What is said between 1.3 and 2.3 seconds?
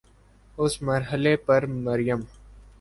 پر مریم